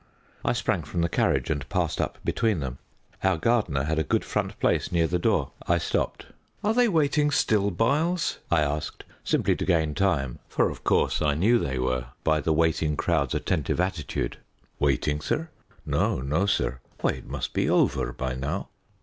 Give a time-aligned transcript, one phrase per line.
[0.43, 2.79] I sprang from the carriage and passed up between them.
[3.23, 5.51] Our gardener had a good front place near the door.
[5.67, 6.25] I stopped.
[6.63, 11.35] "Are they waiting still, Byles?" I asked, simply to gain time, for of course I
[11.35, 14.37] knew they were by the waiting crowd's attentive attitude.
[14.79, 15.49] "Waiting, sir?
[15.85, 18.69] No, no, sir; why, it must be over by now."